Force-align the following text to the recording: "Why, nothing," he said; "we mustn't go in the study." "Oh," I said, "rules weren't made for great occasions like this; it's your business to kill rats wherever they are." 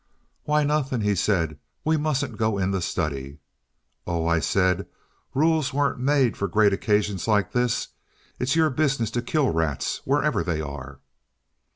"Why, 0.45 0.63
nothing," 0.63 1.01
he 1.01 1.13
said; 1.13 1.59
"we 1.85 1.95
mustn't 1.95 2.35
go 2.37 2.57
in 2.57 2.71
the 2.71 2.81
study." 2.81 3.37
"Oh," 4.07 4.25
I 4.25 4.39
said, 4.39 4.87
"rules 5.35 5.73
weren't 5.75 5.99
made 5.99 6.35
for 6.35 6.47
great 6.47 6.73
occasions 6.73 7.27
like 7.27 7.51
this; 7.51 7.89
it's 8.39 8.55
your 8.55 8.71
business 8.71 9.11
to 9.11 9.21
kill 9.21 9.51
rats 9.51 10.01
wherever 10.03 10.41
they 10.43 10.59
are." 10.59 11.01